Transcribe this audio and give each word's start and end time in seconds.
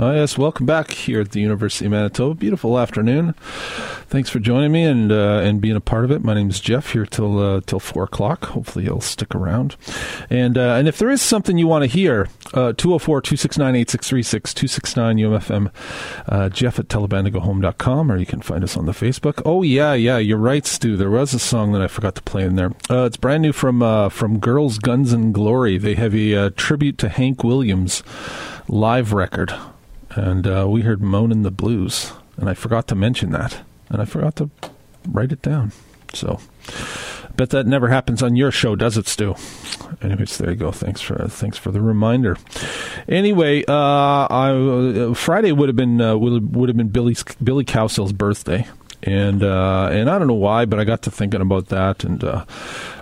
Oh, 0.00 0.12
yes. 0.12 0.38
Welcome 0.38 0.64
back 0.64 0.92
here 0.92 1.22
at 1.22 1.32
the 1.32 1.40
University 1.40 1.86
of 1.86 1.90
Manitoba. 1.90 2.36
Beautiful 2.36 2.78
afternoon. 2.78 3.32
Thanks 4.06 4.30
for 4.30 4.38
joining 4.38 4.70
me 4.70 4.84
and 4.84 5.10
uh, 5.10 5.40
and 5.42 5.60
being 5.60 5.74
a 5.74 5.80
part 5.80 6.04
of 6.04 6.12
it. 6.12 6.22
My 6.22 6.34
name 6.34 6.50
is 6.50 6.60
Jeff 6.60 6.92
here 6.92 7.04
till 7.04 7.40
uh, 7.40 7.62
till 7.66 7.80
four 7.80 8.04
o'clock. 8.04 8.44
Hopefully 8.44 8.84
you'll 8.84 9.00
stick 9.00 9.34
around. 9.34 9.74
And 10.30 10.56
uh, 10.56 10.76
and 10.76 10.86
if 10.86 10.98
there 10.98 11.10
is 11.10 11.20
something 11.20 11.58
you 11.58 11.66
want 11.66 11.82
to 11.82 11.88
hear, 11.90 12.28
uh, 12.54 12.74
204 12.74 13.22
269 13.22 13.74
8636 13.74 14.54
269 14.54 15.16
UMFM, 15.16 15.72
uh, 16.28 16.48
Jeff 16.48 16.78
at 16.78 16.86
tellthebandtogohome.com, 16.86 18.12
or 18.12 18.18
you 18.18 18.26
can 18.26 18.40
find 18.40 18.62
us 18.62 18.76
on 18.76 18.86
the 18.86 18.92
Facebook. 18.92 19.42
Oh, 19.44 19.62
yeah, 19.62 19.94
yeah, 19.94 20.18
you're 20.18 20.38
right, 20.38 20.64
Stu. 20.64 20.96
There 20.96 21.10
was 21.10 21.34
a 21.34 21.40
song 21.40 21.72
that 21.72 21.82
I 21.82 21.88
forgot 21.88 22.14
to 22.14 22.22
play 22.22 22.44
in 22.44 22.54
there. 22.54 22.70
Uh, 22.88 23.06
it's 23.06 23.16
brand 23.16 23.42
new 23.42 23.52
from 23.52 23.80
from 24.10 24.38
Girls, 24.38 24.78
Guns, 24.78 25.12
and 25.12 25.34
Glory. 25.34 25.76
They 25.76 25.96
have 25.96 26.14
a 26.14 26.50
tribute 26.50 26.98
to 26.98 27.08
Hank 27.08 27.42
Williams 27.42 28.04
live 28.68 29.12
record 29.12 29.52
and 30.10 30.46
uh, 30.46 30.66
we 30.68 30.82
heard 30.82 31.00
"Moanin' 31.00 31.42
the 31.42 31.50
Blues," 31.50 32.12
and 32.36 32.48
I 32.48 32.54
forgot 32.54 32.86
to 32.88 32.94
mention 32.94 33.30
that, 33.30 33.60
and 33.88 34.00
I 34.00 34.04
forgot 34.04 34.36
to 34.36 34.50
write 35.08 35.32
it 35.32 35.42
down. 35.42 35.72
So, 36.14 36.40
bet 37.36 37.50
that 37.50 37.66
never 37.66 37.88
happens 37.88 38.22
on 38.22 38.36
your 38.36 38.50
show, 38.50 38.76
does 38.76 38.96
it, 38.96 39.06
Stu? 39.06 39.34
Anyways, 40.00 40.38
there 40.38 40.50
you 40.50 40.56
go. 40.56 40.72
Thanks 40.72 41.00
for 41.00 41.28
thanks 41.28 41.58
for 41.58 41.70
the 41.70 41.80
reminder. 41.80 42.36
Anyway, 43.08 43.64
uh, 43.66 44.26
I, 44.30 44.50
uh, 44.50 45.14
Friday 45.14 45.52
would 45.52 45.68
have 45.68 45.76
been 45.76 46.00
uh, 46.00 46.16
would 46.16 46.54
would 46.54 46.68
have 46.68 46.76
been 46.76 46.88
Billy's 46.88 47.24
Billy 47.42 47.64
Cowsill's 47.64 48.12
birthday 48.12 48.66
and 49.02 49.42
uh, 49.42 49.88
and 49.92 50.10
I 50.10 50.18
don't 50.18 50.28
know 50.28 50.34
why, 50.34 50.64
but 50.64 50.80
I 50.80 50.84
got 50.84 51.02
to 51.02 51.10
thinking 51.10 51.40
about 51.40 51.66
that 51.66 52.04
and 52.04 52.22
uh, 52.24 52.44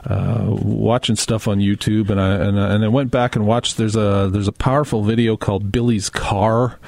uh, 0.04 0.44
watching 0.46 1.16
stuff 1.16 1.48
on 1.48 1.58
YouTube, 1.58 2.10
and 2.10 2.20
I 2.20 2.34
and, 2.34 2.58
and 2.58 2.84
I 2.84 2.88
went 2.88 3.10
back 3.10 3.34
and 3.34 3.46
watched. 3.46 3.76
There's 3.76 3.96
a 3.96 4.28
there's 4.30 4.48
a 4.48 4.52
powerful 4.52 5.02
video 5.02 5.36
called 5.36 5.72
Billy's 5.72 6.10
Car, 6.10 6.78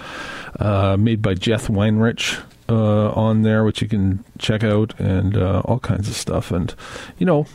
uh, 0.58 0.96
made 0.98 1.22
by 1.22 1.34
Jeff 1.34 1.68
Weinrich. 1.68 2.42
Uh, 2.70 3.08
on 3.12 3.44
there, 3.44 3.64
which 3.64 3.80
you 3.80 3.88
can 3.88 4.22
check 4.38 4.62
out, 4.62 4.92
and 5.00 5.38
uh, 5.38 5.62
all 5.64 5.78
kinds 5.78 6.06
of 6.06 6.14
stuff. 6.14 6.50
And 6.50 6.74
you 7.16 7.24
know, 7.24 7.46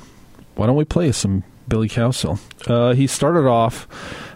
why 0.55 0.66
don't 0.66 0.75
we 0.75 0.86
play 0.86 1.11
some 1.11 1.44
Billy 1.67 1.88
Cowsill? 1.88 2.39
he 2.95 3.05
started 3.05 3.47
off 3.47 3.88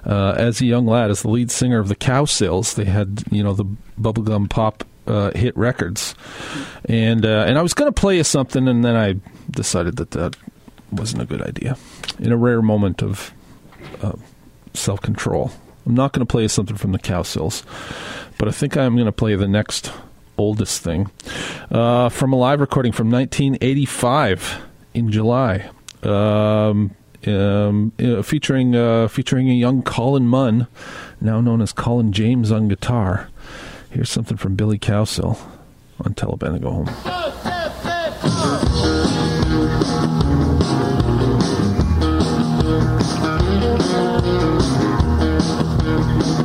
as 0.05 0.61
a 0.61 0.67
young 0.67 0.85
lad 0.85 1.09
as 1.09 1.23
the 1.23 1.29
lead 1.29 1.49
singer 1.49 1.79
of 1.79 1.87
the 1.87 1.95
Cowsills. 1.95 2.75
They 2.75 2.85
had 2.85 3.23
you 3.31 3.41
know 3.41 3.53
the 3.53 3.65
bubblegum 3.99 4.51
pop 4.51 4.83
uh, 5.07 5.31
hit 5.35 5.55
records, 5.57 6.15
and 6.85 7.25
uh, 7.25 7.45
and 7.47 7.57
I 7.57 7.61
was 7.61 7.73
going 7.73 7.91
to 7.91 7.99
play 7.99 8.17
you 8.17 8.23
something, 8.23 8.67
and 8.67 8.83
then 8.83 8.95
I 8.95 9.15
decided 9.49 9.97
that 9.97 10.11
that 10.11 10.35
wasn't 10.91 11.23
a 11.23 11.25
good 11.25 11.41
idea. 11.41 11.77
In 12.19 12.31
a 12.31 12.37
rare 12.37 12.61
moment 12.61 13.01
of 13.01 13.33
uh, 14.01 14.13
self 14.73 15.01
control, 15.01 15.51
I'm 15.85 15.95
not 15.95 16.13
going 16.13 16.25
to 16.25 16.31
play 16.31 16.43
you 16.43 16.49
something 16.49 16.77
from 16.77 16.91
the 16.91 16.99
Cowsills, 16.99 17.63
but 18.37 18.47
I 18.47 18.51
think 18.51 18.77
I'm 18.77 18.95
going 18.95 19.05
to 19.05 19.11
play 19.11 19.35
the 19.35 19.47
next 19.47 19.91
oldest 20.37 20.83
thing 20.83 21.09
uh, 21.71 22.09
from 22.09 22.31
a 22.31 22.35
live 22.35 22.59
recording 22.59 22.91
from 22.91 23.09
1985 23.09 24.61
in 24.93 25.11
July. 25.11 25.69
Um, 26.03 26.95
um, 27.25 27.91
uh, 27.99 28.21
featuring 28.21 28.75
uh, 28.75 29.07
featuring 29.07 29.49
a 29.49 29.53
young 29.53 29.81
Colin 29.81 30.27
Munn, 30.27 30.67
now 31.19 31.41
known 31.41 31.61
as 31.61 31.73
Colin 31.73 32.11
James 32.11 32.51
on 32.51 32.67
guitar. 32.67 33.29
Here's 33.97 34.11
something 34.11 34.37
from 34.37 34.53
Billy 34.53 34.77
Cowsill 34.77 35.39
on 36.05 36.13
Tell 36.13 36.29
the 36.29 36.37
Band 36.37 36.53
to 36.53 36.61
Go 36.61 36.71
Home. 36.71 36.85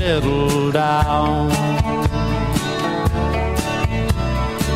settle 0.03 0.69
down. 0.74 1.50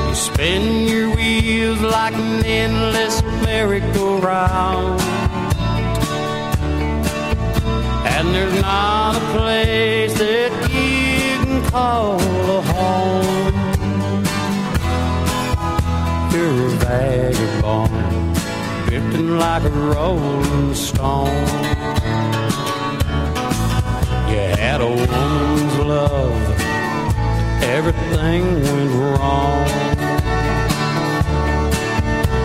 You 0.07 0.15
spin 0.15 0.87
your 0.87 1.13
wheels 1.17 1.81
like 1.81 2.13
an 2.13 2.45
endless 2.45 3.21
merry-go-round. 3.43 5.01
And 8.15 8.27
there's 8.33 8.61
not 8.61 9.17
a 9.17 9.25
place 9.35 10.17
that 10.17 10.51
you 10.71 11.43
can 11.43 11.61
call 11.71 12.15
a 12.57 12.61
home. 12.71 13.53
You're 16.31 16.67
a 16.67 16.71
vagabond, 16.85 18.35
drifting 18.87 19.37
like 19.37 19.63
a 19.63 19.69
rolling 19.91 20.73
stone. 20.73 21.76
Had 24.77 24.85
a 24.85 24.89
woman's 24.89 25.77
love, 25.79 26.61
everything 27.63 28.43
went 28.61 28.91
wrong. 28.93 29.65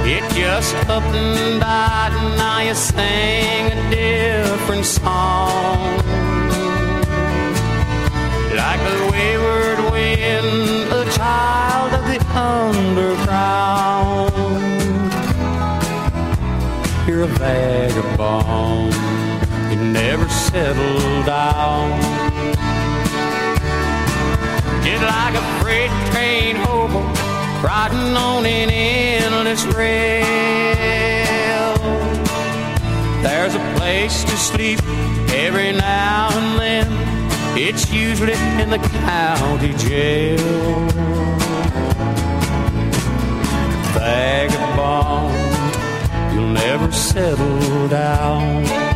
It 0.07 0.25
just 0.33 0.75
up 0.89 1.03
and 1.03 1.61
died, 1.61 2.13
and 2.15 2.37
now 2.39 2.61
you 2.61 2.75
sing 2.75 3.67
a 3.67 3.91
different 3.91 4.87
song. 4.87 5.99
Like 8.63 8.81
a 8.81 9.11
wayward 9.13 9.79
wind, 9.93 10.91
a 10.91 11.05
child 11.13 11.93
of 11.99 12.05
the 12.11 12.19
underground. 12.35 14.33
You're 17.07 17.25
a 17.25 17.27
vagabond, 17.27 18.95
you 19.71 19.77
never 19.93 20.27
settle 20.31 21.25
down. 21.25 22.12
Like 25.03 25.35
a 25.35 25.43
freight 25.61 25.91
train 26.13 26.55
hobo, 26.57 27.01
riding 27.61 28.17
on 28.17 28.47
an 28.47 28.71
endless 28.71 29.65
rail. 29.65 30.23
There's 33.23 33.55
a 33.55 33.75
place 33.77 34.23
to 34.25 34.37
sleep 34.37 34.81
every 35.33 35.73
now 35.73 36.31
and 36.33 36.59
then. 36.59 36.87
It's 37.57 37.93
usually 37.93 38.35
in 38.61 38.71
the 38.71 38.79
county 38.79 39.75
jail. 39.75 40.89
Vagabond, 43.95 45.35
you'll 46.35 46.49
never 46.49 46.91
settle 46.93 47.89
down. 47.89 48.92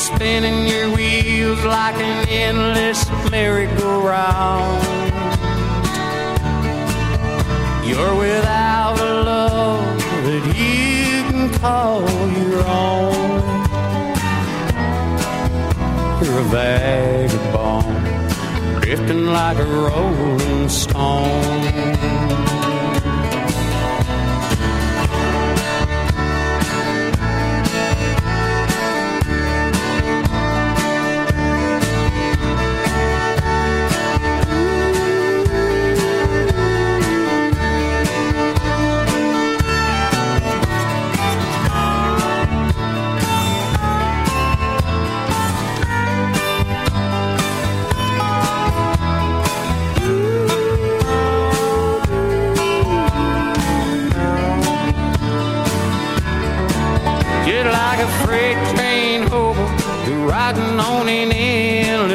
Spinning 0.00 0.66
your 0.66 0.88
wheels 0.96 1.62
like 1.64 1.96
an 1.96 2.28
endless 2.28 3.04
merry-go-round. 3.30 4.82
You're 7.86 8.14
without 8.16 8.98
a 8.98 9.22
love 9.22 9.98
that 10.24 10.44
you 10.56 11.22
can 11.30 11.50
call 11.60 12.00
your 12.40 12.64
own. 12.66 13.40
You're 16.24 16.38
a 16.38 16.44
vagabond, 16.44 17.92
drifting 18.82 19.26
like 19.26 19.58
a 19.58 19.64
rolling 19.64 20.68
stone. 20.70 22.19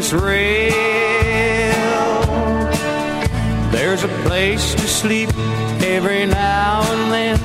Endless 0.05 0.23
rail. 0.23 0.71
There's 3.71 4.03
a 4.03 4.07
place 4.27 4.73
to 4.75 4.87
sleep 4.87 5.29
every 5.83 6.25
now 6.25 6.83
and 6.91 7.11
then. 7.11 7.39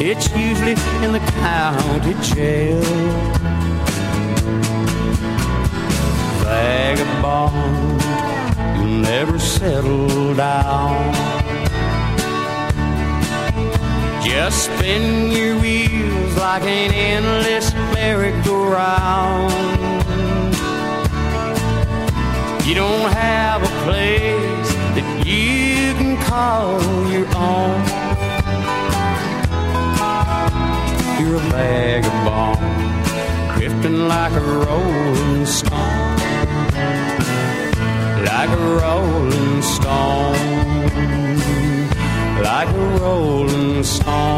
It's 0.00 0.28
usually 0.34 0.76
in 1.04 1.12
the 1.12 1.20
county 1.40 2.14
jail. 2.22 2.82
Vagabond, 6.42 8.02
you'll 8.76 9.00
never 9.02 9.38
settle 9.38 10.34
down. 10.34 11.14
Just 14.24 14.64
spin 14.64 15.30
your 15.30 15.60
wheels 15.60 16.36
like 16.36 16.62
an 16.62 16.92
endless 16.92 17.72
merry-go-round. 17.94 19.81
You 22.64 22.74
don't 22.74 23.12
have 23.12 23.62
a 23.62 23.72
place 23.84 24.74
that 24.94 25.26
you 25.26 25.94
can 25.94 26.16
call 26.22 26.80
your 27.10 27.26
own. 27.36 27.82
You're 31.18 31.36
a 31.36 31.44
vagabond, 31.50 32.60
drifting 33.58 34.08
like 34.08 34.32
a 34.32 34.40
rolling 34.40 35.46
stone, 35.46 36.16
like 38.24 38.50
a 38.50 38.62
rolling 38.80 39.62
stone 39.62 40.72
like 42.42 42.68
a 42.68 42.98
rolling 42.98 43.84
stone. 43.84 44.32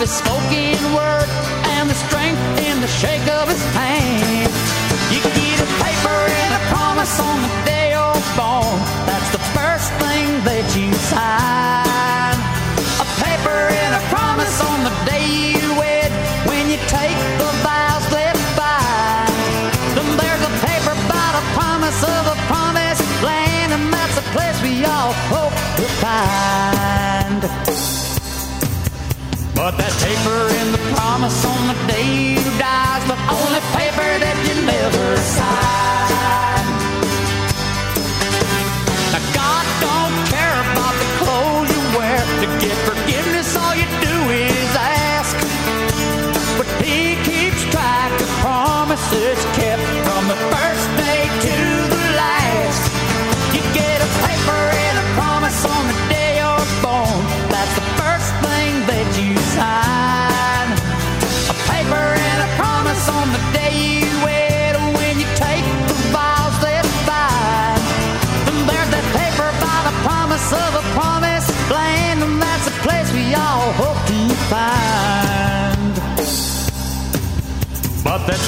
is 0.00 0.10
smoking 0.10 0.79
But 29.70 29.78
that 29.78 29.94
paper 30.02 30.52
in 30.58 30.72
the 30.72 30.78
promise 30.96 31.44
on 31.44 31.68
the 31.68 31.74
day 31.86 32.34
you 32.34 32.42
die's 32.58 33.04
the 33.06 33.14
only 33.30 33.62
paper 33.78 34.18
that 34.18 34.36
you 34.48 34.66
never 34.66 35.16
sign. 35.16 35.79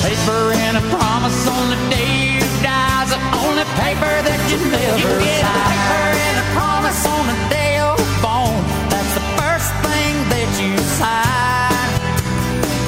Paper 0.03 0.51
and 0.67 0.77
a 0.77 0.85
promise 0.91 1.47
on 1.47 1.71
the 1.71 1.79
day 1.95 2.35
you 2.35 2.47
die's 2.59 3.11
the 3.15 3.23
only 3.39 3.63
paper 3.79 4.15
that 4.27 4.41
you 4.51 4.59
never 4.67 4.99
you 4.99 5.23
get 5.23 5.47
sign. 5.47 5.55
a 5.55 5.71
paper 5.71 6.07
and 6.27 6.37
a 6.43 6.47
promise 6.59 7.03
on 7.07 7.23
the 7.31 7.39
day 7.55 7.71
you're 7.79 8.11
born. 8.19 8.59
That's 8.91 9.15
the 9.15 9.27
first 9.39 9.71
thing 9.87 10.15
that 10.35 10.49
you 10.59 10.75
sign. 10.99 11.91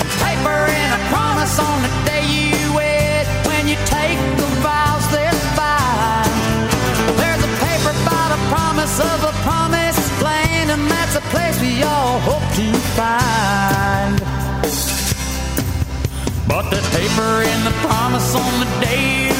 A 0.02 0.08
paper 0.26 0.58
and 0.66 0.90
a 0.98 1.02
promise 1.14 1.54
on 1.62 1.78
the 1.86 1.92
day 2.02 2.26
you 2.26 2.58
wed. 2.74 3.24
When 3.46 3.70
you 3.70 3.78
take 3.86 4.18
the 4.34 4.50
vows 4.66 5.06
that 5.14 5.38
bind. 5.54 6.34
There's 7.14 7.42
a 7.46 7.52
paper 7.62 7.94
by 8.10 8.24
the 8.34 8.40
promise 8.50 8.98
of 8.98 9.18
a 9.22 9.34
promised 9.46 10.10
land, 10.18 10.74
and 10.74 10.82
that's 10.90 11.14
a 11.14 11.24
place 11.30 11.62
we 11.62 11.86
all 11.86 12.18
hope 12.26 12.46
to 12.58 12.66
find. 12.98 14.33
The 17.16 17.42
in 17.42 17.64
the 17.64 17.70
promise 17.86 18.34
on 18.34 18.60
the 18.60 18.66
day 18.80 19.33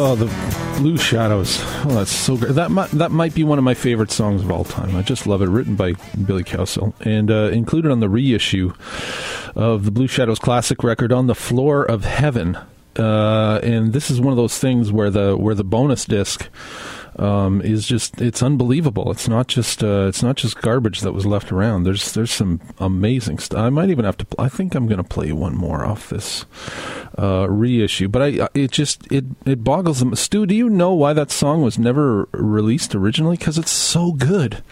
Oh, 0.00 0.14
the 0.14 0.26
Blue 0.80 0.96
Shadows. 0.96 1.58
Oh, 1.84 1.88
that's 1.88 2.12
so 2.12 2.36
great. 2.36 2.54
That 2.54 2.70
might, 2.70 2.88
that 2.92 3.10
might 3.10 3.34
be 3.34 3.42
one 3.42 3.58
of 3.58 3.64
my 3.64 3.74
favorite 3.74 4.12
songs 4.12 4.42
of 4.42 4.50
all 4.52 4.62
time. 4.62 4.94
I 4.94 5.02
just 5.02 5.26
love 5.26 5.42
it. 5.42 5.48
Written 5.48 5.74
by 5.74 5.94
Billy 6.24 6.44
Cowsill 6.44 6.94
and 7.04 7.32
uh, 7.32 7.50
included 7.50 7.90
on 7.90 7.98
the 7.98 8.08
reissue 8.08 8.72
of 9.56 9.84
the 9.84 9.90
Blue 9.90 10.06
Shadows 10.06 10.38
classic 10.38 10.84
record 10.84 11.10
on 11.12 11.26
the 11.26 11.34
floor 11.34 11.82
of 11.84 12.04
heaven. 12.04 12.56
Uh, 12.96 13.58
and 13.64 13.92
this 13.92 14.08
is 14.08 14.20
one 14.20 14.32
of 14.32 14.36
those 14.36 14.56
things 14.56 14.92
where 14.92 15.10
the 15.10 15.36
where 15.36 15.56
the 15.56 15.64
bonus 15.64 16.04
disc 16.04 16.48
um, 17.18 17.60
is 17.62 17.86
just 17.86 18.20
it's 18.20 18.42
unbelievable. 18.42 19.10
It's 19.10 19.28
not 19.28 19.48
just 19.48 19.82
uh, 19.82 20.06
it's 20.08 20.22
not 20.22 20.36
just 20.36 20.60
garbage 20.60 21.00
that 21.00 21.12
was 21.12 21.26
left 21.26 21.50
around. 21.50 21.82
There's 21.82 22.12
there's 22.12 22.30
some 22.30 22.60
amazing 22.78 23.38
stuff. 23.38 23.58
I 23.58 23.70
might 23.70 23.90
even 23.90 24.04
have 24.04 24.16
to. 24.18 24.26
I 24.38 24.48
think 24.48 24.74
I'm 24.74 24.86
going 24.86 25.02
to 25.02 25.04
play 25.04 25.32
one 25.32 25.56
more 25.56 25.84
off 25.84 26.08
this 26.08 26.44
uh, 27.18 27.46
reissue. 27.50 28.08
But 28.08 28.22
I 28.22 28.48
it 28.54 28.70
just 28.70 29.10
it 29.10 29.24
it 29.44 29.64
boggles 29.64 29.98
them. 29.98 30.14
Stu, 30.14 30.46
do 30.46 30.54
you 30.54 30.68
know 30.68 30.92
why 30.92 31.12
that 31.12 31.30
song 31.30 31.62
was 31.62 31.78
never 31.78 32.28
released 32.32 32.94
originally? 32.94 33.36
Because 33.36 33.58
it's 33.58 33.72
so 33.72 34.12
good. 34.12 34.62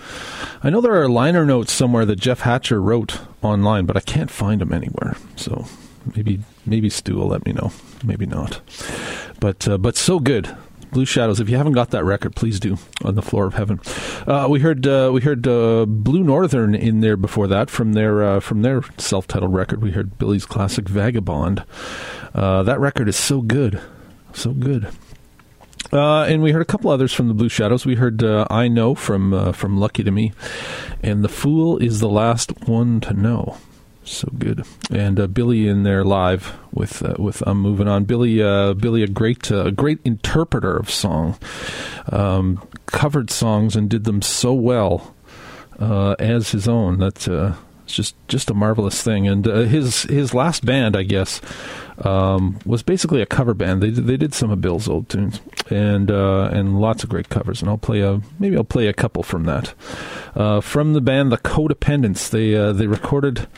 I 0.63 0.71
know 0.71 0.81
there 0.81 1.01
are 1.01 1.09
liner 1.09 1.45
notes 1.45 1.73
somewhere 1.73 2.07
that 2.07 2.17
Jeff 2.17 2.41
Hatcher 2.41 2.81
wrote 2.81 3.21
online, 3.43 3.87
but 3.87 3.97
I 3.97 4.01
can't 4.01 4.31
find 4.31 4.61
them 4.61 4.73
anywhere. 4.73 5.17
So 5.35 5.67
maybe 6.15 6.41
maybe 6.65 6.91
Stu 6.91 7.17
will 7.17 7.29
let 7.29 7.45
me 7.45 7.53
know. 7.53 7.73
Maybe 8.05 8.27
not. 8.27 8.61
But 9.41 9.67
uh, 9.67 9.79
but 9.79 9.97
so 9.97 10.21
good. 10.21 10.57
Blue 10.91 11.05
Shadows. 11.05 11.41
If 11.41 11.49
you 11.49 11.57
haven't 11.57 11.73
got 11.73 11.91
that 11.91 12.05
record, 12.05 12.35
please 12.37 12.61
do. 12.61 12.79
On 13.05 13.15
the 13.15 13.23
floor 13.23 13.47
of 13.47 13.55
heaven. 13.55 13.81
Uh, 14.27 14.47
we 14.49 14.61
heard 14.61 14.87
uh, 14.87 15.11
we 15.13 15.21
heard 15.21 15.47
uh, 15.47 15.85
Blue 15.87 16.23
Northern 16.23 16.75
in 16.75 17.01
there 17.01 17.17
before 17.17 17.47
that 17.49 17.71
from 17.71 17.93
their 17.93 18.23
uh, 18.23 18.41
from 18.41 18.63
their 18.63 18.83
self 18.99 19.27
titled 19.27 19.55
record. 19.55 19.83
We 19.83 19.93
heard 19.93 20.19
Billy's 20.19 20.47
classic 20.47 20.89
Vagabond. 20.89 21.65
Uh, 22.35 22.63
that 22.63 22.81
record 22.81 23.09
is 23.09 23.17
so 23.17 23.43
good, 23.43 23.81
so 24.33 24.53
good. 24.53 24.89
Uh, 25.93 26.23
and 26.25 26.43
we 26.43 26.51
heard 26.51 26.63
a 26.63 26.67
couple 26.67 26.91
others 26.91 27.13
from 27.13 27.29
the 27.29 27.35
Blue 27.35 27.49
Shadows. 27.49 27.87
We 27.87 27.95
heard 27.95 28.23
"I 28.25 28.69
Know" 28.69 28.95
from 28.95 29.53
from 29.53 29.79
Lucky 29.79 30.03
to 30.03 30.11
Me, 30.11 30.33
and 31.03 31.23
"The 31.23 31.29
Fool 31.29 31.79
Is 31.79 32.01
the 32.01 32.09
Last 32.09 32.67
One 32.67 33.01
to 33.03 33.13
Know." 33.13 33.59
So 34.07 34.29
good, 34.39 34.65
and 34.89 35.19
uh, 35.19 35.27
Billy 35.27 35.67
in 35.67 35.83
there 35.83 36.05
live 36.05 36.57
with 36.73 37.03
uh, 37.03 37.17
with 37.19 37.43
I'm 37.45 37.61
moving 37.61 37.89
on. 37.89 38.05
Billy, 38.05 38.41
uh, 38.41 38.75
Billy, 38.75 39.03
a 39.03 39.09
great 39.09 39.51
uh, 39.51 39.71
great 39.73 39.99
interpreter 40.05 40.77
of 40.77 40.89
song, 40.89 41.37
um, 42.13 42.63
covered 42.87 43.31
songs 43.31 43.75
and 43.75 43.91
did 43.91 44.05
them 44.05 44.23
so 44.23 44.55
well 44.55 45.13
uh, 45.81 46.15
as 46.21 46.53
his 46.53 46.69
own. 46.69 47.01
That's 47.01 47.27
uh, 47.27 47.57
just 47.87 48.15
just 48.29 48.49
a 48.49 48.55
marvelous 48.55 49.03
thing. 49.03 49.27
And 49.27 49.45
his 49.45 50.03
his 50.05 50.33
last 50.33 50.65
band, 50.65 50.97
I 50.97 51.03
guess, 51.03 51.41
um, 51.99 52.61
was 52.65 52.85
basically 52.85 53.23
a 53.23 53.27
cover 53.27 53.55
band. 53.55 53.83
They 53.83 53.91
they 53.91 54.17
did 54.17 54.33
some 54.35 54.53
of 54.53 54.61
Bill's 54.61 54.89
old 54.89 55.09
tunes 55.09 55.41
and 55.69 56.11
and 56.11 56.81
lots 56.81 57.03
of 57.03 57.11
great 57.11 57.29
covers. 57.29 57.61
And 57.61 57.69
I'll 57.69 57.77
play 57.77 58.03
a 58.03 58.21
maybe 58.39 58.57
I'll 58.57 58.63
play 58.63 58.87
a 58.87 58.95
couple 58.95 59.25
from 59.25 59.47
that. 59.47 59.75
From 60.63 60.93
the 60.93 61.01
band 61.01 61.33
The 61.33 61.39
Codependents, 61.39 62.31
they 62.31 62.53
they 62.73 62.87
recorded 62.87 63.49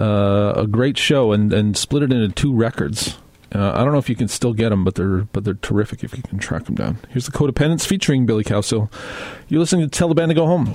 uh, 0.00 0.54
a 0.56 0.66
great 0.66 0.98
show 0.98 1.32
and, 1.32 1.52
and 1.52 1.76
split 1.76 2.02
it 2.02 2.12
into 2.12 2.28
two 2.28 2.54
records. 2.54 3.18
Uh, 3.54 3.72
I 3.74 3.84
don't 3.84 3.92
know 3.92 3.98
if 3.98 4.08
you 4.08 4.16
can 4.16 4.28
still 4.28 4.54
get 4.54 4.70
them, 4.70 4.82
but 4.82 4.94
they're 4.94 5.24
but 5.32 5.44
they're 5.44 5.54
terrific 5.54 6.02
if 6.02 6.16
you 6.16 6.22
can 6.22 6.38
track 6.38 6.64
them 6.64 6.74
down. 6.74 6.98
Here's 7.10 7.26
the 7.26 7.32
Codependents 7.32 7.86
featuring 7.86 8.24
Billy 8.24 8.44
Cowsill. 8.44 8.90
You're 9.48 9.60
listening 9.60 9.88
to 9.88 9.90
Tell 9.90 10.08
the 10.08 10.14
Band 10.14 10.30
to 10.30 10.34
Go 10.34 10.46
Home. 10.46 10.74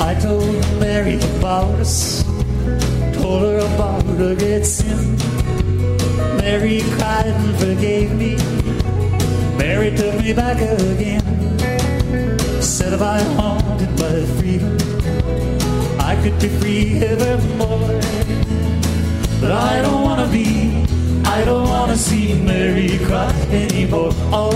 I 0.00 0.14
told 0.20 0.80
Mary 0.80 1.16
about 1.38 1.74
us, 1.80 2.22
told 3.20 3.42
her 3.42 3.58
about 3.74 4.04
her 4.04 4.36
great 4.36 4.64
sin. 4.64 5.16
Mary 6.36 6.82
cried 6.92 7.26
and 7.26 7.58
forgave 7.58 8.12
me. 8.14 8.36
Mary 9.58 9.90
took 9.96 10.14
me 10.22 10.32
back 10.32 10.58
again. 10.58 11.35
Said 12.66 12.92
if 12.92 13.00
I 13.00 13.22
haunted 13.38 13.90
my 13.98 14.26
freedom, 14.36 14.76
I 15.98 16.14
could 16.22 16.38
be 16.40 16.48
free 16.48 17.00
evermore. 17.00 18.00
But 19.40 19.52
I 19.52 19.80
don't 19.82 20.02
wanna 20.02 20.26
be, 20.28 20.84
I 21.24 21.44
don't 21.44 21.68
wanna 21.68 21.96
see 21.96 22.34
Mary 22.34 22.98
cry 23.06 23.32
anymore. 23.50 24.10
Oh, 24.30 24.50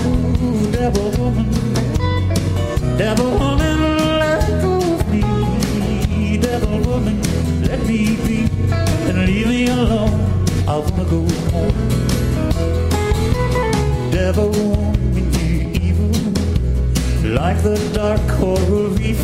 devil 0.73 1.11
woman, 1.19 1.49
devil 2.99 3.31
woman, 3.39 3.79
let 4.19 4.47
go 4.61 4.77
of 4.77 5.09
me. 5.11 6.37
Devil 6.37 6.79
woman, 6.81 7.23
let 7.63 7.81
me 7.87 8.17
be 8.27 8.39
and 9.09 9.25
leave 9.25 9.47
me 9.47 9.69
alone. 9.69 10.21
I 10.69 10.77
wanna 10.79 11.05
go 11.05 11.21
home. 11.53 11.75
Devil 14.11 14.51
woman, 14.51 15.10
like 17.35 17.63
the 17.63 17.77
dark 17.95 18.21
coral 18.29 18.89
reef, 18.99 19.21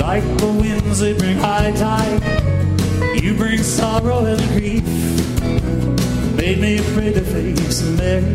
like 0.00 0.24
the 0.38 0.46
winds 0.60 0.98
that 0.98 1.18
bring 1.18 1.36
high 1.36 1.70
tide. 1.72 3.22
You 3.22 3.34
bring 3.34 3.62
sorrow 3.62 4.24
and 4.24 4.40
grief. 4.50 4.82
Made 6.36 6.60
me 6.60 6.78
afraid 6.78 7.14
to 7.14 7.20
face 7.20 7.82
Mary. 7.96 8.34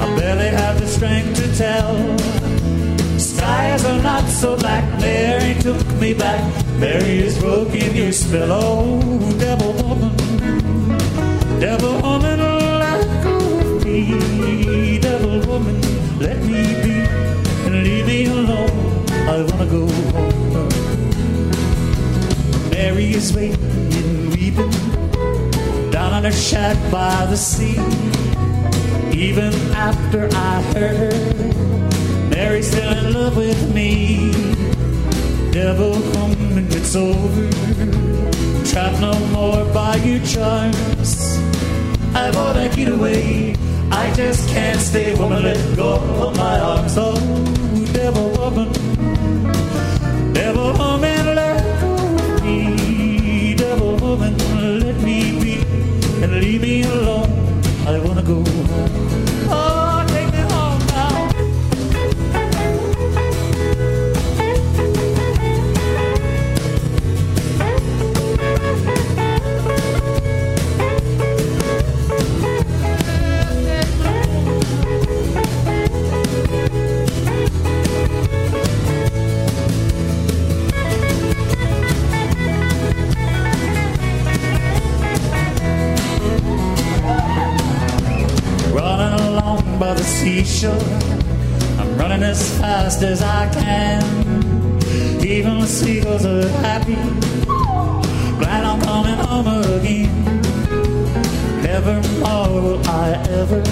I 0.00 0.16
barely 0.16 0.48
have 0.48 0.78
the 0.80 0.86
strength 0.86 1.36
to 1.42 1.56
tell. 1.56 2.18
Skies 3.18 3.84
are 3.84 4.02
not 4.02 4.28
so 4.28 4.56
black. 4.56 4.84
Mary 5.00 5.54
took 5.60 5.86
me 5.96 6.14
back. 6.14 6.40
Mary 6.78 7.18
is 7.18 7.38
broken 7.38 7.96
your 7.96 8.12
spell. 8.12 8.48
Oh, 8.52 9.00
devil 9.38 9.72
woman, 9.82 10.16
devil 11.58 12.00
woman, 12.00 12.40
let 16.20 16.38
of 16.38 16.46
me. 16.46 16.83
I 19.34 19.42
wanna 19.42 19.66
go 19.66 19.88
home. 20.12 20.68
Mary 22.70 23.14
is 23.14 23.34
waiting 23.34 23.92
and 23.92 24.30
weeping 24.30 24.70
down 25.90 26.12
on 26.12 26.22
her 26.22 26.30
shack 26.30 26.76
by 26.88 27.26
the 27.26 27.36
sea. 27.36 27.80
Even 29.10 29.52
after 29.72 30.28
I 30.32 30.62
heard 30.74 31.56
Mary's 32.30 32.70
still 32.70 32.96
in 32.96 33.12
love 33.12 33.36
with 33.36 33.74
me. 33.74 34.30
Devil, 35.50 35.94
come 36.12 36.32
and 36.56 36.72
it's 36.72 36.94
over. 36.94 37.50
Trapped 38.70 39.00
no 39.00 39.18
more 39.34 39.64
by 39.74 39.96
your 39.96 40.24
charms. 40.24 41.40
I 42.14 42.30
wanna 42.36 42.68
get 42.68 42.88
away. 42.88 43.56
I 43.90 44.14
just 44.14 44.48
can't 44.50 44.78
stay, 44.78 45.12
woman. 45.16 45.42
Let 45.42 45.76
go 45.76 45.94
of 46.24 46.36
my 46.36 46.60
arms, 46.60 46.94
oh 46.96 47.18
devil 47.92 48.30
woman 48.30 48.93
devil 50.34 50.72
woman, 50.74 51.34
let 51.36 51.80
go 51.80 51.94
of. 51.94 53.56
Devil 53.56 53.96
woman, 53.96 54.36
let 54.80 54.96
me 55.02 55.18
be 55.40 55.54
and 56.22 56.32
leave 56.40 56.60
me 56.62 56.82
alone. 56.82 57.30
I 57.86 57.98
wanna 58.00 58.22
go 58.22 58.38
by 89.78 89.94
the 89.94 90.02
seashore. 90.02 90.72
I'm 91.78 91.96
running 91.96 92.22
as 92.22 92.58
fast 92.58 93.02
as 93.02 93.22
I 93.22 93.48
can. 93.52 94.02
Even 95.24 95.60
the 95.60 95.66
seagulls 95.66 96.24
are 96.24 96.48
happy. 96.62 96.94
Glad 98.38 98.64
I'm 98.64 98.80
coming 98.80 99.14
home 99.14 99.48
again. 99.76 100.42
Never 101.62 101.94
more 102.20 102.62
will 102.62 102.88
I 102.88 103.12
ever 103.40 103.62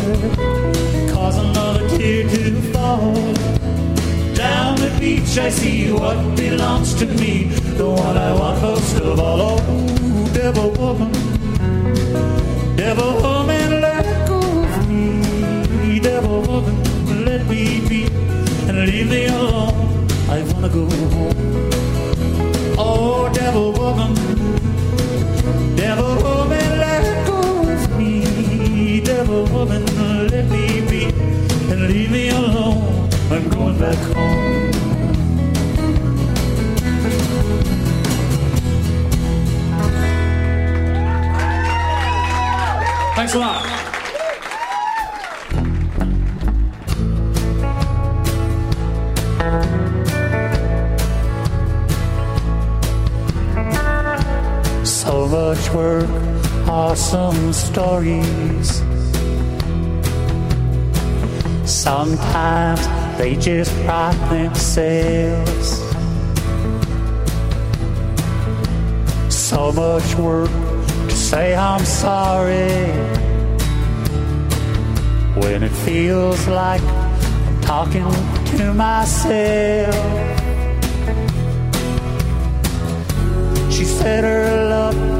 cause 1.12 1.36
another 1.36 1.88
tear 1.90 2.28
to 2.28 2.62
fall. 2.72 3.14
Down 4.34 4.76
the 4.76 4.96
beach 4.98 5.38
I 5.38 5.50
see 5.50 5.92
what 5.92 6.36
belongs 6.36 6.94
to 6.94 7.06
me, 7.06 7.44
the 7.76 7.88
one 7.88 8.16
I 8.16 8.32
want 8.32 8.62
most 8.62 8.96
of 8.98 9.18
all. 9.20 9.60
Oh, 9.60 10.30
devil 10.32 10.70
woman. 10.72 11.31
Go 20.72 20.86
home. 20.86 21.70
Oh, 22.78 23.30
devil 23.34 23.72
woman, 23.72 24.14
devil 25.76 26.14
woman, 26.22 26.78
let 26.78 27.26
go 27.26 27.40
of 27.68 27.98
me. 27.98 29.00
Devil 29.00 29.44
woman, 29.46 29.84
let 30.28 30.48
me 30.48 30.80
be 30.80 31.04
and 31.70 31.88
leave 31.88 32.10
me 32.10 32.30
alone. 32.30 33.10
I'm 33.30 33.48
going 33.50 33.78
back 33.78 33.98
home. 34.14 34.72
Thanks 43.14 43.34
a 43.34 43.38
lot. 43.38 43.91
So 55.52 55.58
much 55.58 55.74
work, 55.74 56.10
awesome 56.66 57.52
stories. 57.52 58.82
Sometimes 61.66 62.80
they 63.18 63.36
just 63.36 63.70
write 63.84 64.16
themselves. 64.30 65.78
So 69.28 69.72
much 69.72 70.14
work 70.14 70.48
to 70.48 71.10
say 71.14 71.54
I'm 71.54 71.84
sorry 71.84 72.86
when 75.36 75.62
it 75.64 75.72
feels 75.84 76.48
like 76.48 76.80
I'm 76.80 77.60
talking 77.60 78.10
to 78.56 78.72
myself. 78.72 79.94
She 83.70 83.84
said 83.84 84.24
her 84.24 84.68
love 84.70 85.11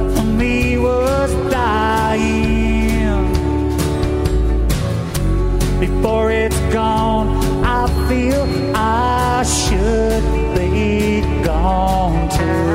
Before 6.02 6.32
it's 6.32 6.58
gone, 6.72 7.28
I 7.64 7.86
feel 8.08 8.42
I 8.74 9.44
should 9.44 10.24
be 10.56 11.20
gone 11.44 12.28
too. 12.28 12.72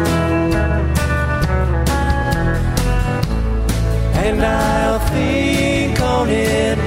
and 4.28 4.42
I'll 4.42 5.00
think 5.10 6.00
on 6.00 6.30
it. 6.30 6.78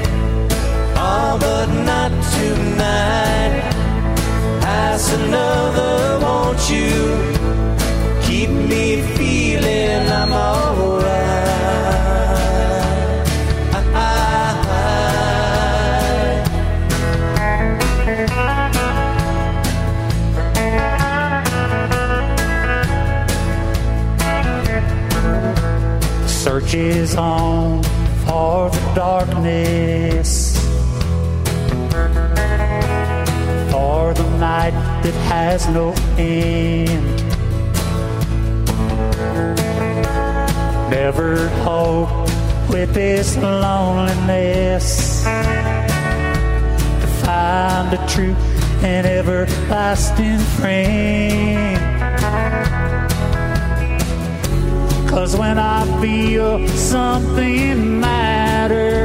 Oh, 0.97 1.37
but 1.39 1.67
not 1.85 2.11
tonight. 2.37 3.61
Ask 4.65 5.13
another, 5.13 6.25
won't 6.25 6.63
you? 6.71 6.91
Keep 8.23 8.49
me 8.49 9.03
feeling 9.15 9.30
this 42.93 43.37
loneliness 43.37 45.23
to 47.01 47.07
find 47.25 47.93
a 47.93 48.07
true 48.09 48.35
and 48.83 49.07
everlasting 49.07 50.39
friend. 50.59 51.79
Cause 55.09 55.37
when 55.37 55.59
I 55.59 55.85
feel 56.01 56.67
something 56.69 58.01
matters, 58.01 59.00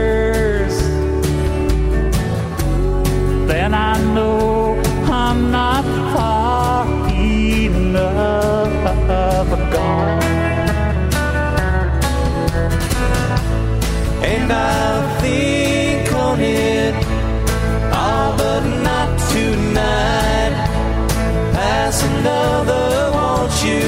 Ah, 14.51 14.85
another, 22.03 23.11
won't 23.15 23.55
you? 23.63 23.85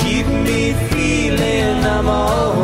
Keep 0.00 0.26
me 0.26 0.72
feeling 0.88 1.84
I'm 1.84 2.08
alright. 2.08 2.59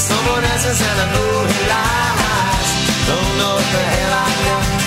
someone 0.00 0.44
else's 0.44 0.80
and 0.80 1.00
I 1.00 1.06
know 1.12 1.44
he 1.52 1.60
lies. 1.72 2.68
Don't 3.06 3.32
know 3.38 3.54
what 3.54 3.68
the 3.74 3.82
hell 3.92 4.12
I've 4.24 4.44
done. 4.46 4.79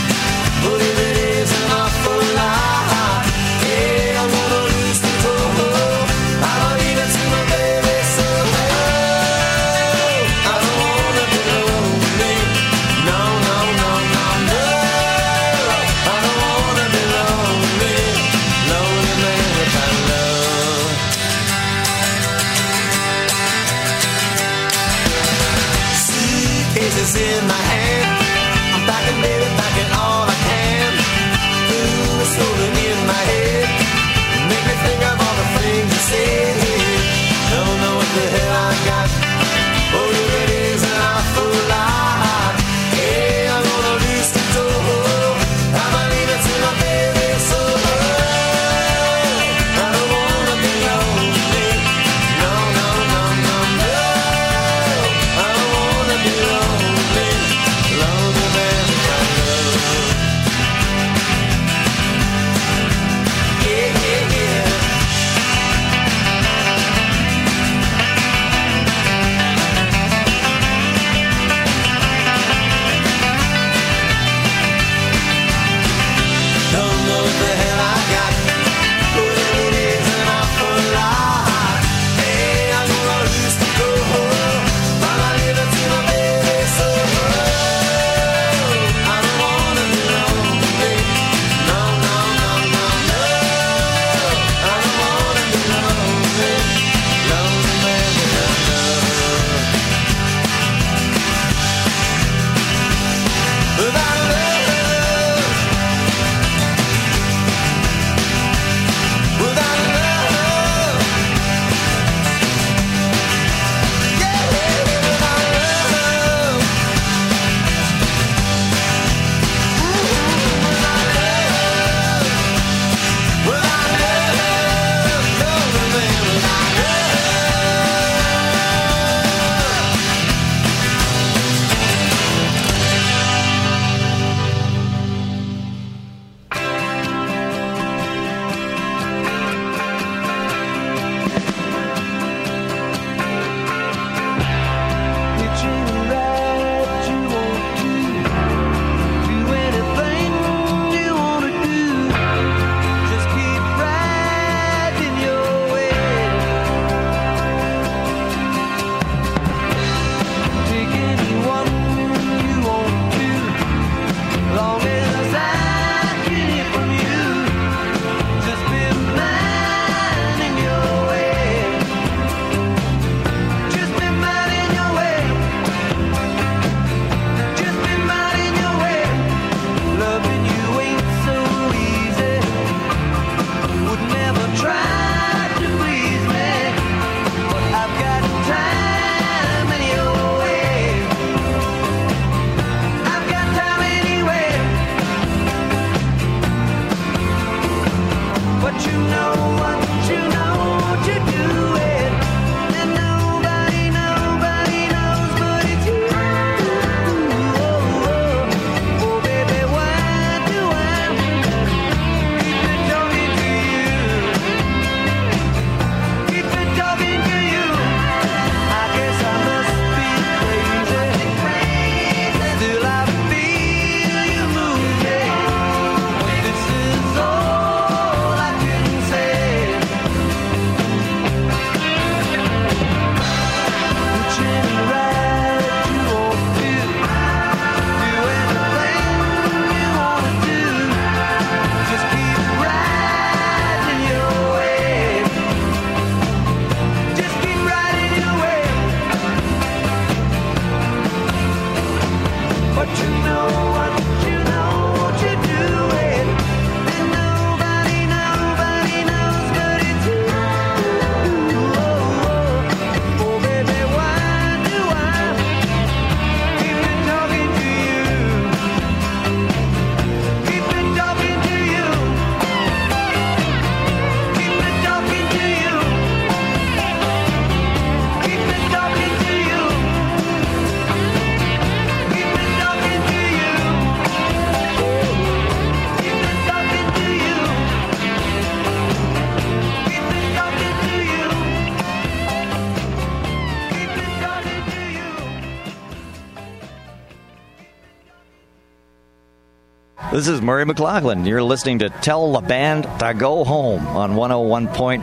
This 300.13 300.27
is 300.27 300.43
Murray 300.43 300.63
McLauchlan. 300.63 301.27
You're 301.27 301.41
listening 301.41 301.79
to 301.79 301.89
Tell 301.89 302.33
the 302.33 302.41
Band 302.41 302.83
to 302.99 303.15
Go 303.15 303.43
Home 303.43 303.87
on 303.87 304.11
101.5 304.11 305.01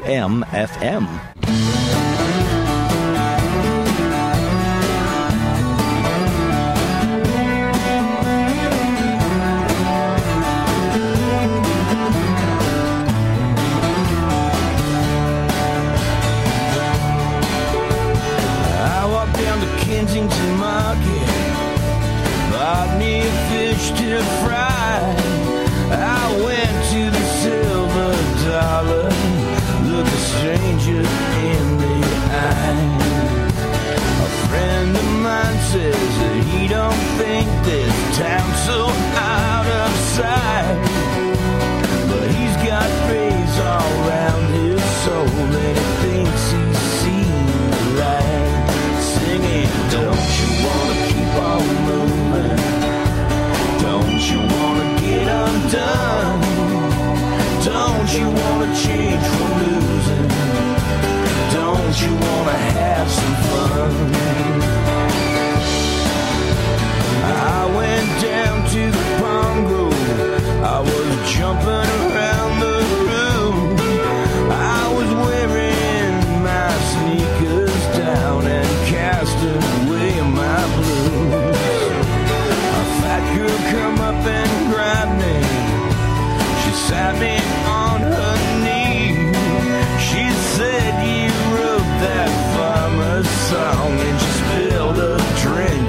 UMFM. 0.00 1.81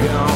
gone. 0.07 0.32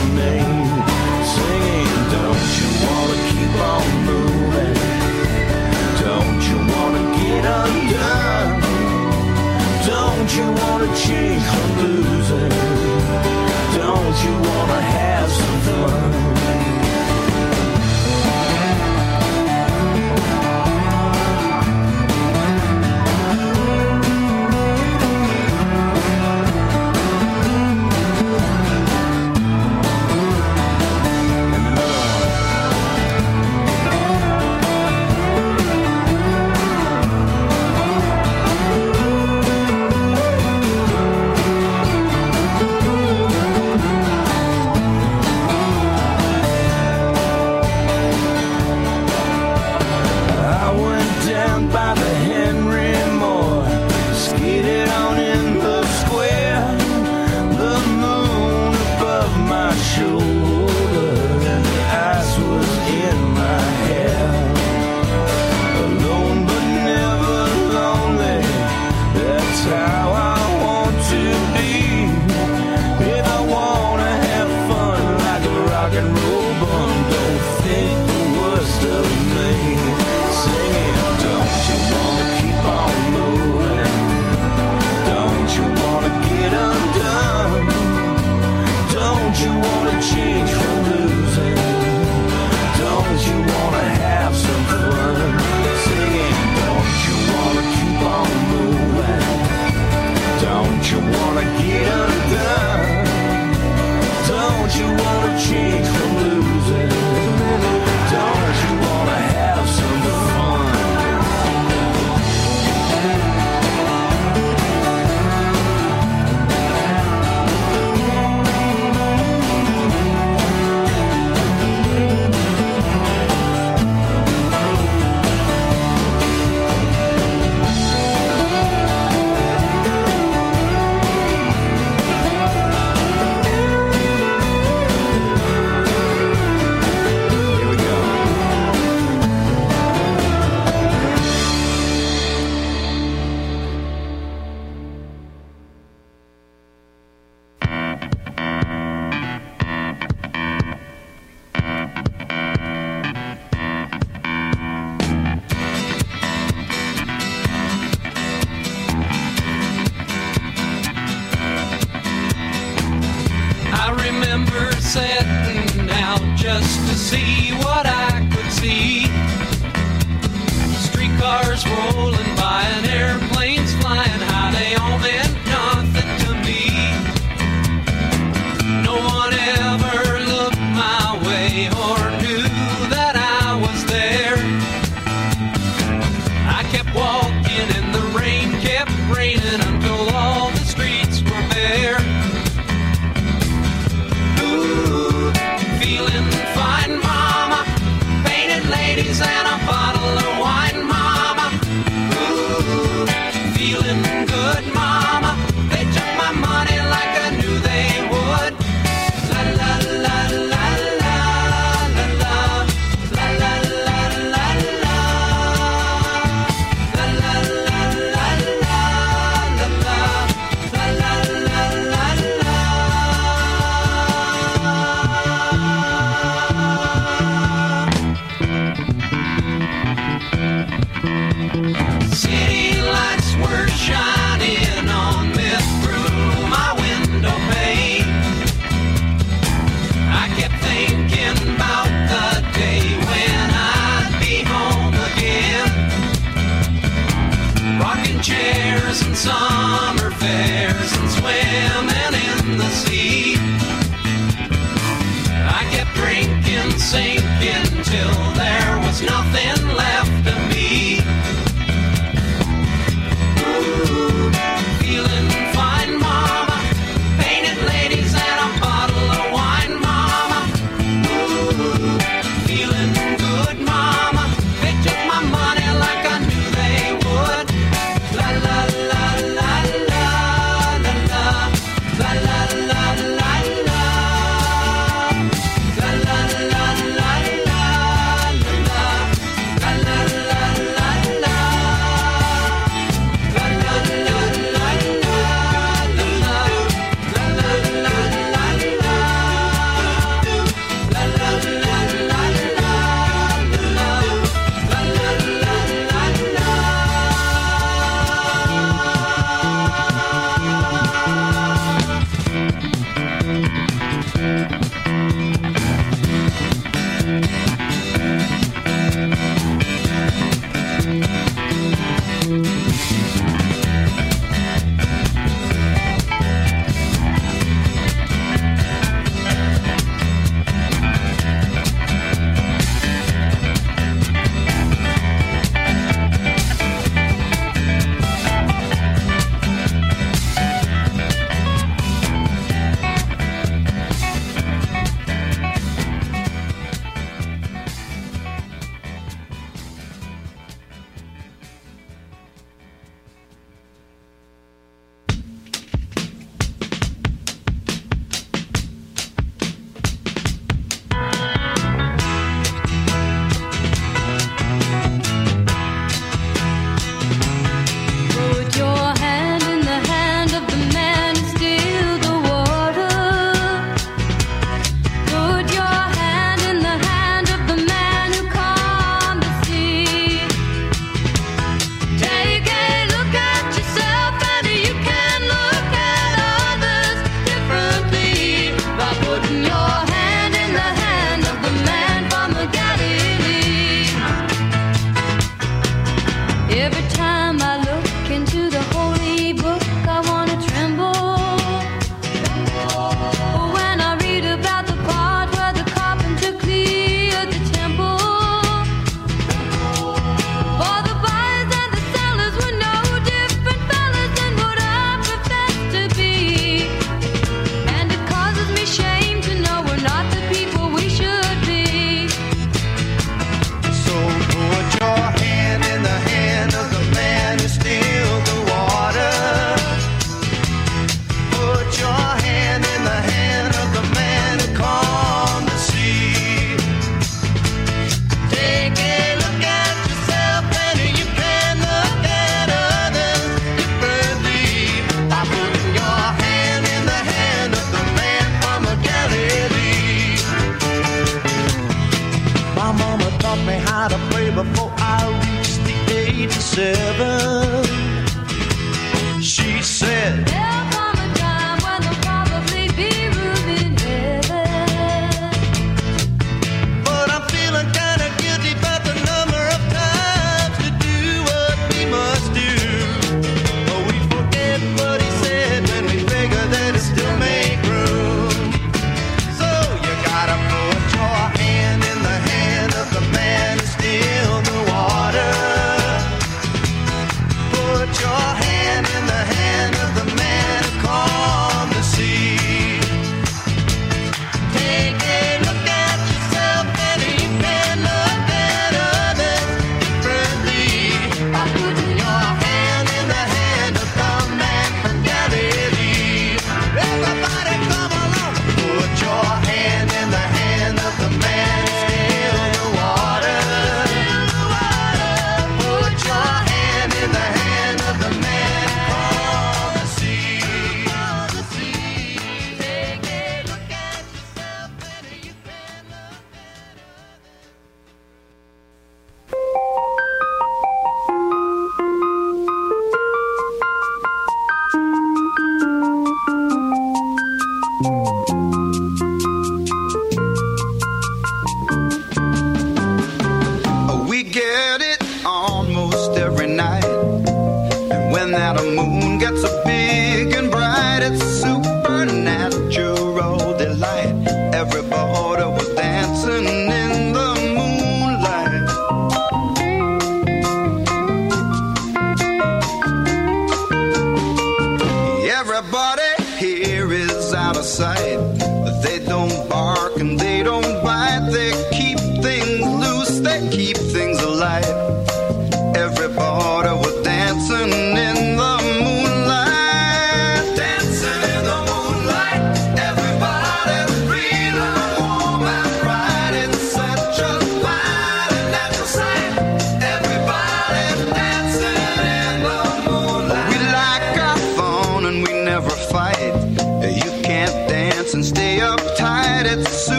wanna 104.99 105.39
change 105.39 106.16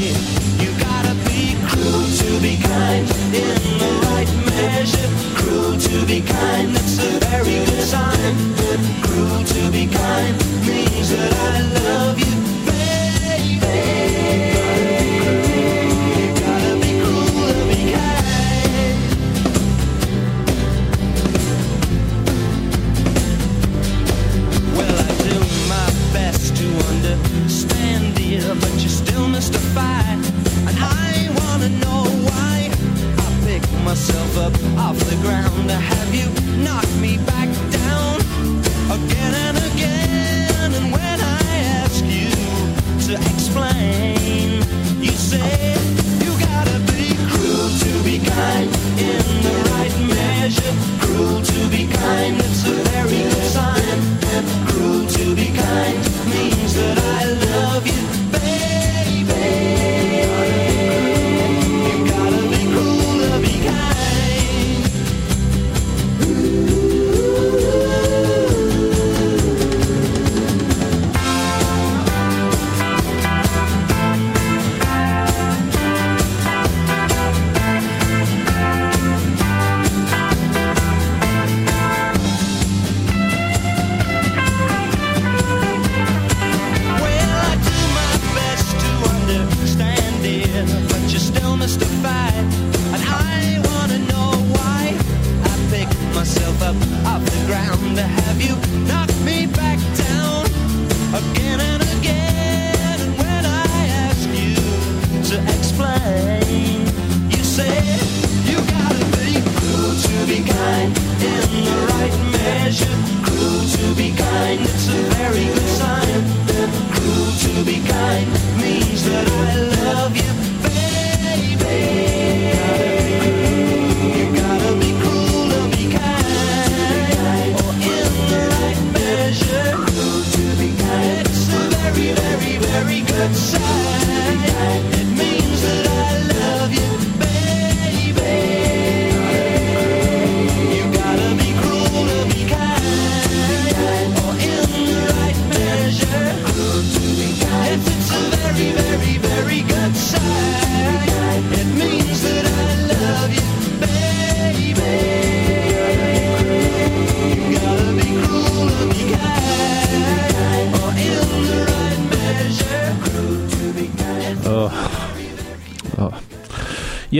you 0.00 0.39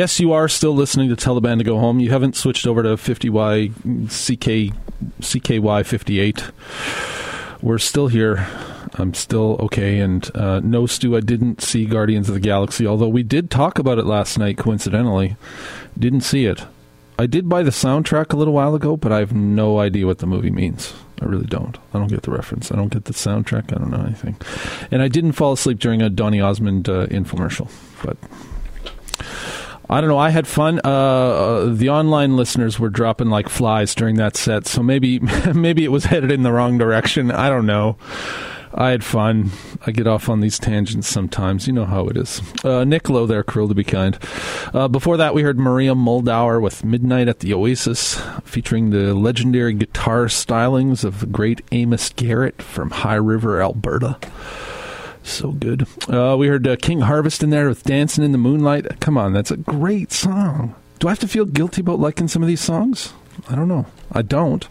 Yes, 0.00 0.18
you 0.18 0.32
are 0.32 0.48
still 0.48 0.74
listening 0.74 1.10
to 1.10 1.14
Tell 1.14 1.34
the 1.34 1.42
Band 1.42 1.58
to 1.60 1.64
Go 1.64 1.78
Home. 1.78 2.00
You 2.00 2.08
haven't 2.08 2.34
switched 2.34 2.66
over 2.66 2.82
to 2.82 2.96
50Y 2.96 3.70
CK, 4.06 4.74
CKY 5.20 5.84
58. 5.84 6.50
We're 7.60 7.76
still 7.76 8.08
here. 8.08 8.48
I'm 8.94 9.12
still 9.12 9.58
okay. 9.60 10.00
And 10.00 10.34
uh, 10.34 10.60
no, 10.60 10.86
Stu, 10.86 11.14
I 11.18 11.20
didn't 11.20 11.60
see 11.60 11.84
Guardians 11.84 12.30
of 12.30 12.34
the 12.34 12.40
Galaxy, 12.40 12.86
although 12.86 13.10
we 13.10 13.22
did 13.22 13.50
talk 13.50 13.78
about 13.78 13.98
it 13.98 14.06
last 14.06 14.38
night, 14.38 14.56
coincidentally. 14.56 15.36
Didn't 15.98 16.22
see 16.22 16.46
it. 16.46 16.64
I 17.18 17.26
did 17.26 17.50
buy 17.50 17.62
the 17.62 17.68
soundtrack 17.68 18.32
a 18.32 18.36
little 18.36 18.54
while 18.54 18.74
ago, 18.74 18.96
but 18.96 19.12
I 19.12 19.18
have 19.18 19.34
no 19.34 19.80
idea 19.80 20.06
what 20.06 20.20
the 20.20 20.26
movie 20.26 20.50
means. 20.50 20.94
I 21.20 21.26
really 21.26 21.44
don't. 21.44 21.76
I 21.92 21.98
don't 21.98 22.08
get 22.08 22.22
the 22.22 22.30
reference. 22.30 22.72
I 22.72 22.76
don't 22.76 22.90
get 22.90 23.04
the 23.04 23.12
soundtrack. 23.12 23.70
I 23.70 23.76
don't 23.76 23.90
know 23.90 24.00
anything. 24.00 24.38
And 24.90 25.02
I 25.02 25.08
didn't 25.08 25.32
fall 25.32 25.52
asleep 25.52 25.78
during 25.78 26.00
a 26.00 26.08
Donny 26.08 26.40
Osmond 26.40 26.88
uh, 26.88 27.06
infomercial, 27.08 27.70
but 28.02 28.16
I 29.90 30.00
don't 30.00 30.08
know. 30.08 30.18
I 30.18 30.30
had 30.30 30.46
fun. 30.46 30.80
Uh, 30.84 30.88
uh, 30.88 31.64
the 31.74 31.90
online 31.90 32.36
listeners 32.36 32.78
were 32.78 32.90
dropping 32.90 33.28
like 33.28 33.48
flies 33.48 33.92
during 33.92 34.16
that 34.16 34.36
set, 34.36 34.68
so 34.68 34.84
maybe 34.84 35.18
maybe 35.54 35.84
it 35.84 35.90
was 35.90 36.04
headed 36.04 36.30
in 36.30 36.44
the 36.44 36.52
wrong 36.52 36.78
direction. 36.78 37.32
I 37.32 37.48
don't 37.48 37.66
know. 37.66 37.96
I 38.72 38.90
had 38.90 39.02
fun. 39.02 39.50
I 39.84 39.90
get 39.90 40.06
off 40.06 40.28
on 40.28 40.38
these 40.38 40.56
tangents 40.60 41.08
sometimes. 41.08 41.66
You 41.66 41.72
know 41.72 41.86
how 41.86 42.06
it 42.06 42.16
is. 42.16 42.40
Uh, 42.64 42.84
there, 42.84 43.42
Cruel 43.42 43.66
to 43.66 43.74
Be 43.74 43.82
Kind. 43.82 44.16
Uh, 44.72 44.86
before 44.86 45.16
that, 45.16 45.34
we 45.34 45.42
heard 45.42 45.58
Maria 45.58 45.94
Muldaur 45.94 46.62
with 46.62 46.84
Midnight 46.84 47.26
at 47.26 47.40
the 47.40 47.52
Oasis, 47.52 48.22
featuring 48.44 48.90
the 48.90 49.12
legendary 49.12 49.74
guitar 49.74 50.26
stylings 50.26 51.02
of 51.02 51.18
the 51.18 51.26
great 51.26 51.62
Amos 51.72 52.10
Garrett 52.10 52.62
from 52.62 52.90
High 52.90 53.16
River, 53.16 53.60
Alberta. 53.60 54.18
So 55.30 55.52
good. 55.52 55.86
Uh, 56.08 56.36
we 56.38 56.48
heard 56.48 56.66
uh, 56.66 56.76
King 56.76 57.02
Harvest 57.02 57.42
in 57.42 57.50
there 57.50 57.68
with 57.68 57.84
Dancing 57.84 58.24
in 58.24 58.32
the 58.32 58.38
Moonlight. 58.38 59.00
Come 59.00 59.16
on, 59.16 59.32
that's 59.32 59.50
a 59.50 59.56
great 59.56 60.12
song. 60.12 60.74
Do 60.98 61.08
I 61.08 61.12
have 61.12 61.20
to 61.20 61.28
feel 61.28 61.44
guilty 61.44 61.80
about 61.80 62.00
liking 62.00 62.28
some 62.28 62.42
of 62.42 62.48
these 62.48 62.60
songs? 62.60 63.12
I 63.48 63.54
don't 63.54 63.68
know. 63.68 63.86
I 64.12 64.22
don't. 64.22 64.66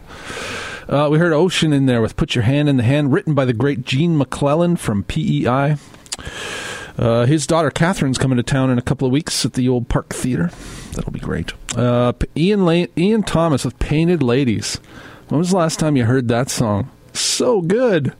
Uh, 0.88 1.08
we 1.10 1.18
heard 1.18 1.32
Ocean 1.32 1.72
in 1.72 1.86
there 1.86 2.02
with 2.02 2.16
Put 2.16 2.34
Your 2.34 2.44
Hand 2.44 2.68
in 2.68 2.76
the 2.76 2.82
Hand, 2.82 3.12
written 3.12 3.34
by 3.34 3.44
the 3.44 3.52
great 3.52 3.84
Gene 3.84 4.16
MacLellan 4.18 4.76
from 4.76 5.02
PEI. 5.04 5.76
Uh, 6.98 7.24
his 7.24 7.46
daughter 7.46 7.70
Catherine's 7.70 8.18
coming 8.18 8.36
to 8.36 8.42
town 8.42 8.70
in 8.70 8.78
a 8.78 8.82
couple 8.82 9.06
of 9.06 9.12
weeks 9.12 9.44
at 9.46 9.54
the 9.54 9.68
old 9.68 9.88
Park 9.88 10.10
Theater. 10.10 10.50
That'll 10.92 11.12
be 11.12 11.20
great. 11.20 11.52
Uh, 11.74 12.12
Ian 12.36 12.66
La- 12.66 12.86
Ian 12.98 13.22
Thomas 13.22 13.64
with 13.64 13.78
Painted 13.78 14.22
Ladies. 14.22 14.76
When 15.28 15.38
was 15.38 15.50
the 15.50 15.56
last 15.56 15.78
time 15.78 15.96
you 15.96 16.04
heard 16.04 16.28
that 16.28 16.50
song? 16.50 16.90
So 17.14 17.62
good. 17.62 18.14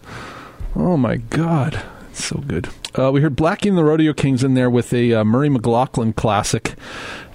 Oh 0.74 0.96
my 0.96 1.16
god, 1.16 1.82
so 2.12 2.38
good. 2.38 2.68
Uh, 2.98 3.10
we 3.12 3.20
heard 3.20 3.36
Blackie 3.36 3.68
and 3.68 3.78
the 3.78 3.84
Rodeo 3.84 4.12
Kings 4.12 4.42
in 4.42 4.54
there 4.54 4.70
with 4.70 4.92
a 4.92 5.14
uh, 5.14 5.24
Murray 5.24 5.48
McLauchlan 5.48 6.14
classic, 6.14 6.74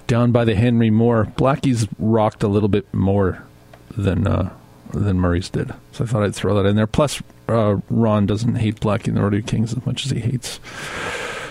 "Down 0.06 0.32
by 0.32 0.44
the 0.44 0.54
Henry 0.54 0.90
Moore." 0.90 1.26
Blackie's 1.36 1.86
rocked 1.98 2.42
a 2.42 2.48
little 2.48 2.68
bit 2.68 2.92
more 2.92 3.42
than 3.96 4.26
uh, 4.26 4.52
than 4.92 5.18
Murray's 5.18 5.48
did, 5.48 5.72
so 5.92 6.04
I 6.04 6.06
thought 6.06 6.22
I'd 6.22 6.34
throw 6.34 6.54
that 6.60 6.68
in 6.68 6.76
there. 6.76 6.86
Plus, 6.86 7.22
uh, 7.48 7.76
Ron 7.90 8.26
doesn't 8.26 8.56
hate 8.56 8.80
Blackie 8.80 9.08
and 9.08 9.16
the 9.16 9.22
Rodeo 9.22 9.42
Kings 9.42 9.72
as 9.72 9.84
much 9.86 10.04
as 10.04 10.10
he 10.12 10.20
hates 10.20 10.60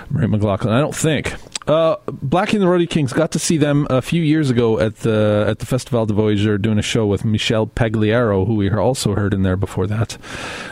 Murray 0.09 0.27
McLauchlan. 0.27 0.71
I 0.71 0.79
don't 0.79 0.95
think. 0.95 1.33
Uh, 1.67 1.95
Blackie 2.05 2.53
and 2.53 2.61
the 2.61 2.67
Rodeo 2.67 2.87
Kings 2.87 3.11
got 3.11 3.31
to 3.31 3.39
see 3.39 3.57
them 3.57 3.87
a 3.89 4.01
few 4.01 4.21
years 4.21 4.51
ago 4.51 4.79
at 4.79 4.97
the 4.97 5.45
at 5.47 5.59
the 5.59 5.65
Festival 5.65 6.05
du 6.05 6.13
Voyageur 6.13 6.59
doing 6.59 6.77
a 6.77 6.83
show 6.83 7.07
with 7.07 7.25
Michel 7.25 7.65
Pagliaro, 7.65 8.45
who 8.45 8.53
we 8.55 8.69
also 8.69 9.15
heard 9.15 9.33
in 9.33 9.41
there 9.41 9.57
before 9.57 9.87
that. 9.87 10.17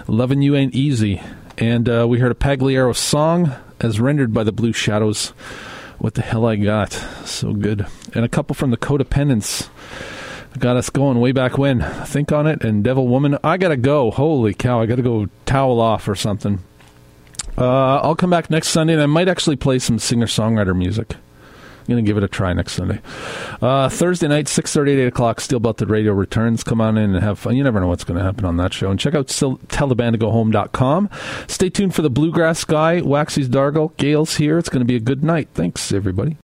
Loving 0.08 0.44
You 0.44 0.56
Ain't 0.56 0.76
Easy. 0.76 1.22
And 1.58 1.88
uh, 1.88 2.08
we 2.08 2.20
heard 2.20 2.32
a 2.32 2.36
Pagliaro 2.36 2.96
song 2.96 3.54
as 3.80 4.00
rendered 4.00 4.34
by 4.34 4.44
the 4.44 4.52
Blue 4.52 4.74
Shadows. 4.74 5.30
What 6.00 6.16
the 6.16 6.22
hell 6.22 6.46
I 6.46 6.56
got? 6.56 6.92
So 7.26 7.54
good. 7.54 7.86
And 8.14 8.26
a 8.26 8.30
couple 8.30 8.56
from 8.56 8.72
the 8.72 8.78
Codependents 8.78 9.70
got 10.60 10.78
us 10.78 10.90
going 10.90 11.20
way 11.20 11.32
back 11.32 11.58
when. 11.58 11.82
Think 12.06 12.32
on 12.32 12.48
it 12.48 12.64
and 12.64 12.84
Devil 12.84 13.08
Woman. 13.08 13.38
I 13.44 13.58
gotta 13.58 13.78
go. 13.78 14.12
Holy 14.12 14.54
cow! 14.54 14.82
I 14.82 14.86
gotta 14.86 15.02
go 15.02 15.28
towel 15.46 15.80
off 15.80 16.08
or 16.08 16.16
something. 16.16 16.60
Uh, 17.58 17.98
I'll 17.98 18.16
come 18.16 18.30
back 18.30 18.50
next 18.50 18.70
Sunday, 18.70 18.94
and 18.94 19.02
I 19.02 19.06
might 19.06 19.28
actually 19.28 19.56
play 19.58 19.78
some 19.78 20.00
singer-songwriter 20.00 20.76
music. 20.76 21.16
I'm 21.84 21.94
going 21.94 22.04
to 22.04 22.10
give 22.10 22.18
it 22.18 22.24
a 22.24 22.30
try 22.30 22.54
next 22.54 22.74
Sunday. 22.74 23.02
Uh, 23.62 23.90
Thursday 23.90 24.30
night, 24.30 24.46
6.30 24.46 24.90
8 25.00 25.08
o'clock, 25.08 25.42
Steel 25.42 25.60
Belted 25.60 25.90
Radio 25.90 26.14
returns. 26.14 26.64
Come 26.64 26.80
on 26.80 26.98
in 26.98 27.14
and 27.14 27.24
have 27.24 27.38
fun. 27.38 27.58
You 27.58 27.64
never 27.64 27.82
know 27.82 27.88
what's 27.88 28.06
going 28.06 28.18
to 28.18 28.24
happen 28.24 28.46
on 28.46 28.56
that 28.58 28.74
show. 28.74 28.90
And 28.90 29.00
check 29.00 29.14
out 29.14 29.30
still. 29.30 29.60
Stay 31.48 31.70
tuned 31.70 31.94
for 31.94 32.02
the 32.02 32.10
Bluegrass 32.10 32.64
Guy, 32.64 33.02
Waxy's 33.02 33.50
Dargle. 33.50 33.96
Gail's 33.98 34.38
here. 34.38 34.58
It's 34.58 34.70
going 34.70 34.80
to 34.82 34.86
be 34.86 34.96
a 34.96 35.02
good 35.02 35.24
night. 35.24 35.50
Thanks, 35.54 35.92
everybody. 35.92 36.38